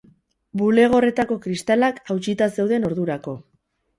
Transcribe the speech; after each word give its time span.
Bulego 0.61 0.95
horretako 0.99 1.37
kristalak 1.43 1.99
hautsita 2.15 2.49
zeuden 2.55 2.87
ordurako. 2.89 3.37